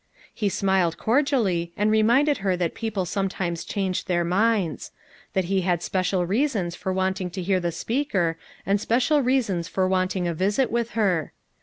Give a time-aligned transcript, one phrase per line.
[0.33, 4.89] He smiled cordially and reminded her that people sometimes changed their minds;
[5.33, 8.35] that he had special reasons for wanting to hear the speaker
[8.65, 11.33] and special reasons for wanting a visit with her.